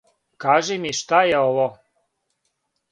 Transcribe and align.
Кажи 0.45 0.77
ми, 0.85 0.93
шта 1.01 1.21
је 1.33 1.37
ово? 1.51 1.69